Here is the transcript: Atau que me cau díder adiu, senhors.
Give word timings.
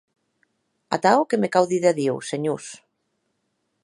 Atau 0.97 1.19
que 1.29 1.39
me 1.41 1.51
cau 1.55 1.65
díder 1.71 1.91
adiu, 1.91 2.15
senhors. 2.31 2.67